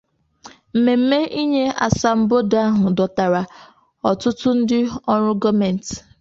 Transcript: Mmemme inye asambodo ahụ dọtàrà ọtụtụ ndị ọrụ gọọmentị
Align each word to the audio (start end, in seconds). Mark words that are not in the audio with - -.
Mmemme 0.73 1.19
inye 1.41 1.65
asambodo 1.85 2.55
ahụ 2.67 2.85
dọtàrà 2.97 3.41
ọtụtụ 4.09 4.49
ndị 4.59 4.79
ọrụ 5.11 5.31
gọọmentị 5.41 5.93